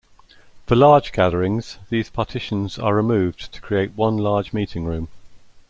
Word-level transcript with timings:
For 0.65 0.75
large 0.75 1.11
gatherings, 1.11 1.77
these 1.91 2.09
partitions 2.09 2.79
are 2.79 2.95
removed 2.95 3.53
to 3.53 3.61
create 3.61 3.91
one 3.95 4.17
large 4.17 4.51
meeting 4.51 4.83
room. 4.85 5.09